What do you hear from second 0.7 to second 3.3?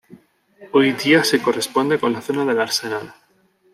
Hoy día se corresponde con la zona del Arsenal.